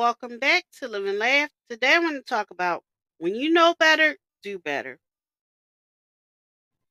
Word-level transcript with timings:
welcome 0.00 0.38
back 0.38 0.64
to 0.72 0.88
Live 0.88 1.04
and 1.04 1.18
Laugh. 1.18 1.50
Today 1.68 1.92
I 1.96 1.98
want 1.98 2.16
to 2.16 2.22
talk 2.22 2.50
about 2.50 2.84
when 3.18 3.34
you 3.34 3.50
know 3.50 3.74
better, 3.78 4.16
do 4.42 4.58
better. 4.58 4.98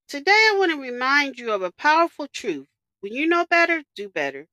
Today 0.08 0.30
I 0.32 0.56
want 0.60 0.72
to 0.74 0.80
remind 0.80 1.40
you 1.40 1.52
of 1.52 1.64
a 1.64 1.72
powerful 1.72 2.28
truth. 2.28 2.68
When 3.00 3.14
you 3.14 3.26
know 3.26 3.48
better, 3.48 3.84
do 3.96 4.10
better. 4.10 4.48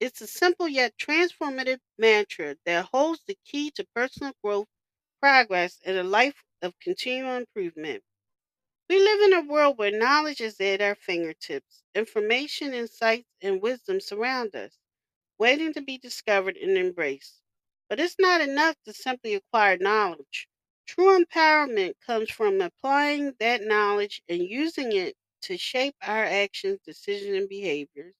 It's 0.00 0.20
a 0.20 0.26
simple 0.26 0.68
yet 0.68 0.98
transformative 0.98 1.80
mantra 1.96 2.56
that 2.66 2.86
holds 2.92 3.22
the 3.26 3.38
key 3.46 3.70
to 3.70 3.86
personal 3.94 4.34
growth, 4.44 4.68
progress, 5.20 5.80
and 5.86 5.96
a 5.96 6.04
life 6.04 6.44
of 6.60 6.78
continual 6.80 7.36
improvement. 7.38 8.04
We 8.90 8.98
live 8.98 9.20
in 9.22 9.32
a 9.34 9.48
world 9.50 9.78
where 9.78 9.90
knowledge 9.96 10.40
is 10.40 10.60
at 10.60 10.82
our 10.82 10.94
fingertips. 10.96 11.84
Information, 11.94 12.74
insights, 12.74 13.28
and 13.40 13.62
wisdom 13.62 14.00
surround 14.00 14.54
us, 14.56 14.78
waiting 15.38 15.72
to 15.74 15.82
be 15.82 15.98
discovered 15.98 16.56
and 16.58 16.76
embraced. 16.78 17.43
But 17.94 18.02
it's 18.02 18.18
not 18.18 18.40
enough 18.40 18.74
to 18.86 18.92
simply 18.92 19.34
acquire 19.34 19.78
knowledge. 19.78 20.48
True 20.84 21.16
empowerment 21.16 21.94
comes 22.04 22.28
from 22.28 22.60
applying 22.60 23.34
that 23.38 23.62
knowledge 23.62 24.20
and 24.28 24.42
using 24.42 24.90
it 24.90 25.14
to 25.42 25.56
shape 25.56 25.94
our 26.02 26.24
actions, 26.24 26.80
decisions, 26.84 27.36
and 27.36 27.48
behaviors. 27.48 28.16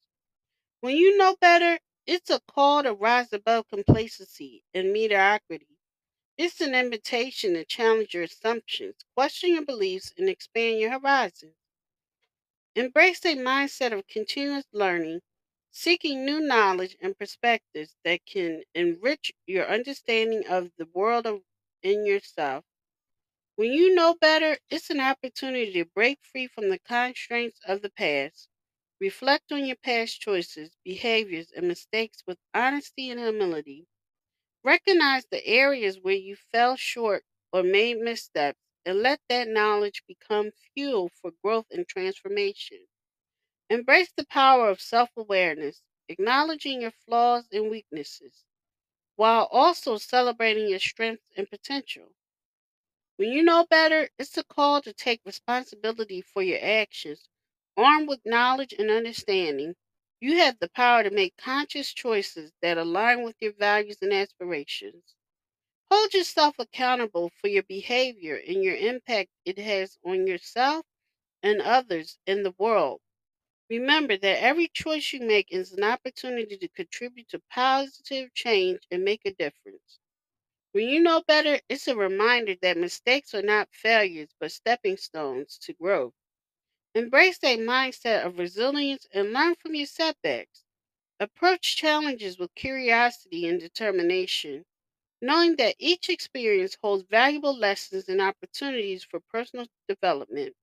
When 0.81 0.97
you 0.97 1.17
know 1.19 1.35
better, 1.41 1.81
it's 2.07 2.31
a 2.31 2.39
call 2.47 2.85
to 2.85 2.95
rise 2.95 3.33
above 3.33 3.67
complacency 3.69 4.63
and 4.73 4.93
mediocrity. 4.93 5.81
It's 6.39 6.61
an 6.61 6.77
invitation 6.77 7.55
to 7.55 7.65
challenge 7.65 8.15
your 8.15 8.23
assumptions, 8.23 8.95
question 9.17 9.55
your 9.55 9.65
beliefs, 9.65 10.15
and 10.17 10.29
expand 10.29 10.79
your 10.79 10.93
horizons. 10.93 11.57
Embrace 12.77 13.25
a 13.25 13.35
mindset 13.35 13.93
of 13.93 14.07
continuous 14.07 14.67
learning, 14.73 15.21
seeking 15.75 16.25
new 16.25 16.41
knowledge 16.41 16.97
and 17.03 17.19
perspectives 17.19 17.97
that 18.05 18.27
can 18.27 18.65
enrich 18.75 19.33
your 19.47 19.69
understanding 19.69 20.47
of 20.49 20.73
the 20.79 20.87
world 20.87 21.27
of, 21.27 21.43
and 21.83 22.07
yourself. 22.07 22.65
When 23.57 23.73
you 23.73 23.93
know 23.97 24.15
better, 24.15 24.59
it's 24.71 24.91
an 24.91 25.01
opportunity 25.01 25.73
to 25.73 25.87
break 25.87 26.21
free 26.25 26.47
from 26.47 26.69
the 26.71 26.79
constraints 26.79 27.59
of 27.67 27.83
the 27.83 27.91
past. 27.91 28.49
Reflect 29.01 29.51
on 29.53 29.67
your 29.67 29.77
past 29.77 30.21
choices, 30.21 30.77
behaviors, 30.85 31.51
and 31.51 31.67
mistakes 31.67 32.23
with 32.27 32.39
honesty 32.55 33.11
and 33.11 33.21
humility. 33.21 33.89
Recognize 34.65 35.27
the 35.27 35.47
areas 35.47 36.01
where 36.01 36.15
you 36.17 36.37
fell 36.37 36.77
short 36.77 37.25
or 37.53 37.63
made 37.63 37.99
missteps 37.99 38.61
and 38.85 39.01
let 39.03 39.21
that 39.29 39.49
knowledge 39.49 40.03
become 40.09 40.53
fuel 40.75 41.09
for 41.09 41.33
growth 41.43 41.67
and 41.71 41.87
transformation. 41.89 42.89
Embrace 43.69 44.13
the 44.13 44.27
power 44.27 44.71
of 44.71 44.81
self 44.81 45.11
awareness, 45.17 45.83
acknowledging 46.09 46.81
your 46.83 46.93
flaws 46.93 47.47
and 47.53 47.71
weaknesses, 47.71 48.45
while 49.17 49.47
also 49.53 49.99
celebrating 49.99 50.69
your 50.69 50.81
strengths 50.81 51.27
and 51.37 51.51
potential. 51.51 52.13
When 53.17 53.33
you 53.33 53.43
know 53.43 53.67
better, 53.67 54.09
it's 54.21 54.39
a 54.39 54.45
call 54.45 54.81
to 54.83 54.93
take 54.93 55.21
responsibility 55.25 56.21
for 56.23 56.45
your 56.45 56.61
actions. 56.63 57.29
Armed 57.77 58.07
with 58.09 58.25
knowledge 58.25 58.73
and 58.73 58.89
understanding, 58.89 59.75
you 60.21 60.37
have 60.39 60.61
the 60.61 60.69
power 60.71 61.03
to 61.03 61.11
make 61.11 61.37
conscious 61.37 61.93
choices 61.93 62.53
that 62.63 62.79
align 62.79 63.25
with 63.25 63.35
your 63.41 63.53
values 63.53 63.99
and 64.01 64.13
aspirations. 64.13 65.17
Hold 65.91 66.15
yourself 66.15 66.57
accountable 66.59 67.31
for 67.31 67.49
your 67.49 67.65
behavior 67.65 68.37
and 68.37 68.63
your 68.63 68.77
impact 68.77 69.31
it 69.45 69.59
has 69.59 69.99
on 70.05 70.27
yourself 70.27 70.87
and 71.43 71.63
others 71.63 72.19
in 72.27 72.43
the 72.45 72.53
world. 72.59 73.01
Remember 73.69 74.17
that 74.17 74.43
every 74.43 74.69
choice 74.69 75.13
you 75.13 75.21
make 75.21 75.53
is 75.53 75.73
an 75.73 75.85
opportunity 75.85 76.57
to 76.57 76.69
contribute 76.69 77.29
to 77.29 77.41
positive 77.51 78.33
change 78.35 78.81
and 78.91 79.05
make 79.05 79.27
a 79.27 79.33
difference. 79.35 79.99
When 80.73 80.89
you 80.89 81.01
know 81.01 81.23
better, 81.23 81.61
it's 81.69 81.89
a 81.89 81.97
reminder 81.97 82.57
that 82.63 82.77
mistakes 82.77 83.35
are 83.35 83.43
not 83.43 83.75
failures 83.75 84.31
but 84.39 84.53
stepping 84.53 84.99
stones 84.99 85.59
to 85.61 85.73
growth. 85.75 86.15
Embrace 86.95 87.39
a 87.45 87.57
mindset 87.59 88.27
of 88.27 88.39
resilience 88.39 89.07
and 89.13 89.33
learn 89.33 89.55
from 89.55 89.75
your 89.77 89.87
setbacks. 89.87 90.65
Approach 91.21 91.77
challenges 91.77 92.39
with 92.39 92.55
curiosity 92.55 93.49
and 93.49 93.61
determination, 93.61 94.65
knowing 95.21 95.57
that 95.57 95.77
each 95.79 96.09
experience 96.11 96.77
holds 96.83 97.05
valuable 97.05 97.57
lessons 97.57 98.09
and 98.09 98.21
opportunities 98.21 99.05
for 99.05 99.21
personal 99.21 99.67
development. 99.89 100.57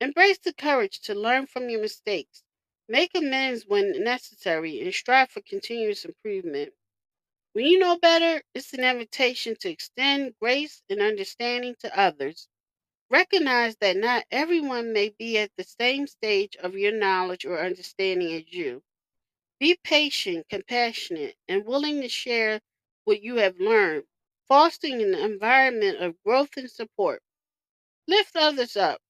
Embrace 0.00 0.38
the 0.38 0.52
courage 0.52 1.00
to 1.00 1.14
learn 1.14 1.46
from 1.46 1.70
your 1.70 1.80
mistakes, 1.80 2.42
make 2.88 3.14
amends 3.14 3.66
when 3.66 4.02
necessary, 4.02 4.80
and 4.80 4.92
strive 4.92 5.30
for 5.30 5.42
continuous 5.42 6.04
improvement. 6.04 6.74
When 7.52 7.66
you 7.66 7.78
know 7.78 7.98
better, 7.98 8.42
it's 8.54 8.74
an 8.74 8.84
invitation 8.84 9.56
to 9.60 9.70
extend 9.70 10.36
grace 10.40 10.82
and 10.90 11.02
understanding 11.02 11.76
to 11.80 11.98
others. 11.98 12.48
Recognize 13.10 13.76
that 13.76 13.96
not 13.96 14.26
everyone 14.30 14.92
may 14.92 15.10
be 15.10 15.38
at 15.38 15.52
the 15.56 15.64
same 15.64 16.06
stage 16.06 16.56
of 16.56 16.76
your 16.78 16.92
knowledge 16.92 17.44
or 17.46 17.60
understanding 17.60 18.32
as 18.34 18.52
you. 18.52 18.82
Be 19.60 19.76
patient, 19.84 20.48
compassionate, 20.48 21.36
and 21.48 21.64
willing 21.64 22.02
to 22.02 22.08
share 22.08 22.60
what 23.04 23.22
you 23.22 23.36
have 23.36 23.60
learned, 23.60 24.04
fostering 24.48 25.02
an 25.02 25.14
environment 25.14 25.98
of 26.02 26.22
growth 26.24 26.56
and 26.56 26.70
support. 26.70 27.22
Lift 28.08 28.36
others 28.36 28.76
up 28.76 29.00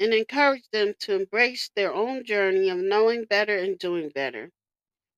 and 0.00 0.14
encourage 0.14 0.68
them 0.72 0.94
to 1.00 1.14
embrace 1.14 1.70
their 1.76 1.94
own 1.94 2.24
journey 2.24 2.70
of 2.70 2.78
knowing 2.78 3.26
better 3.26 3.58
and 3.58 3.78
doing 3.78 4.08
better. 4.10 4.50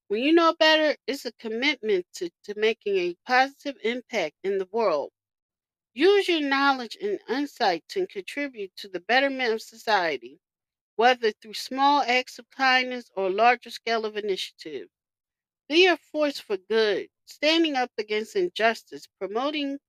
When 0.08 0.22
you 0.22 0.32
know 0.32 0.54
better, 0.54 0.96
it's 1.06 1.24
a 1.24 1.32
commitment 1.32 2.06
to, 2.14 2.30
to 2.44 2.54
making 2.56 2.98
a 2.98 3.16
positive 3.26 3.76
impact 3.82 4.36
in 4.44 4.58
the 4.58 4.68
world. 4.72 5.12
Use 5.94 6.28
your 6.28 6.42
knowledge 6.42 6.96
and 7.00 7.18
insight 7.28 7.88
to 7.88 8.06
contribute 8.06 8.76
to 8.76 8.88
the 8.88 9.00
betterment 9.00 9.54
of 9.54 9.62
society, 9.62 10.40
whether 10.96 11.32
through 11.32 11.54
small 11.54 12.02
acts 12.02 12.38
of 12.38 12.50
kindness 12.50 13.10
or 13.16 13.30
larger 13.30 13.70
scale 13.70 14.06
of 14.06 14.16
initiative. 14.16 14.88
Be 15.68 15.86
a 15.86 15.96
force 15.96 16.38
for 16.38 16.56
good, 16.56 17.08
standing 17.26 17.74
up 17.76 17.90
against 17.98 18.36
injustice, 18.36 19.08
promoting 19.18 19.80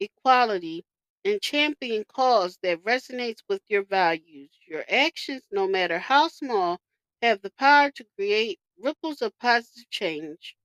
equality, 0.00 0.84
and 1.24 1.40
champion 1.42 2.04
cause 2.04 2.58
that 2.62 2.82
resonates 2.84 3.42
with 3.48 3.62
your 3.68 3.84
values. 3.84 4.50
Your 4.66 4.84
actions, 4.88 5.44
no 5.50 5.68
matter 5.68 5.98
how 5.98 6.28
small, 6.28 6.80
have 7.22 7.42
the 7.42 7.50
power 7.50 7.90
to 7.92 8.04
create 8.16 8.60
ripples 8.78 9.22
of 9.22 9.38
positive 9.38 9.90
change. 9.90 10.56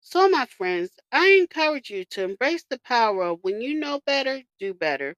So, 0.00 0.28
my 0.28 0.46
friends, 0.46 0.98
I 1.10 1.28
encourage 1.40 1.90
you 1.90 2.04
to 2.06 2.24
embrace 2.24 2.64
the 2.64 2.78
power 2.80 3.24
of 3.24 3.42
when 3.42 3.62
you 3.62 3.74
know 3.74 4.00
better, 4.00 4.42
do 4.58 4.74
better. 4.74 5.16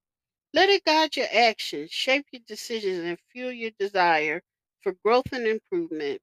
Let 0.55 0.71
it 0.71 0.85
guide 0.85 1.17
your 1.17 1.29
actions, 1.33 1.91
shape 1.93 2.27
your 2.33 2.43
decisions, 2.47 3.01
and 3.01 3.19
fuel 3.33 3.53
your 3.53 3.73
desire 3.73 4.43
for 4.81 4.93
growth 4.93 5.33
and 5.33 5.47
improvement. 5.47 6.23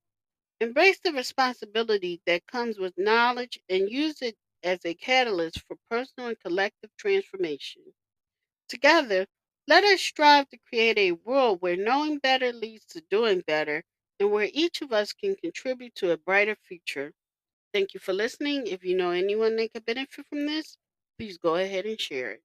Embrace 0.62 1.00
the 1.00 1.12
responsibility 1.14 2.22
that 2.26 2.48
comes 2.48 2.80
with 2.80 2.98
knowledge 2.98 3.60
and 3.70 3.90
use 3.92 4.22
it 4.22 4.38
as 4.64 4.86
a 4.86 4.94
catalyst 4.94 5.60
for 5.62 5.76
personal 5.90 6.30
and 6.30 6.40
collective 6.40 6.90
transformation. 6.98 7.94
Together, 8.72 9.28
let 9.68 9.84
us 9.84 10.02
strive 10.02 10.50
to 10.50 10.58
create 10.58 10.98
a 10.98 11.12
world 11.12 11.62
where 11.62 11.78
knowing 11.78 12.18
better 12.18 12.52
leads 12.52 12.86
to 12.88 13.02
doing 13.12 13.42
better 13.42 13.84
and 14.20 14.32
where 14.32 14.50
each 14.54 14.82
of 14.82 14.92
us 14.94 15.14
can 15.14 15.36
contribute 15.36 15.94
to 15.98 16.12
a 16.12 16.18
brighter 16.18 16.56
future. 16.56 17.14
Thank 17.74 17.94
you 17.94 18.00
for 18.02 18.14
listening. 18.14 18.68
If 18.68 18.84
you 18.86 18.96
know 18.96 19.12
anyone 19.12 19.58
that 19.58 19.74
could 19.74 19.86
benefit 19.86 20.26
from 20.28 20.48
this, 20.48 20.78
please 21.18 21.38
go 21.38 21.56
ahead 21.56 21.86
and 21.86 22.00
share 22.02 22.32
it. 22.32 22.44